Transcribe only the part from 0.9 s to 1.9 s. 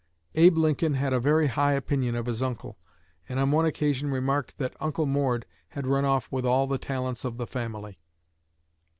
had a very high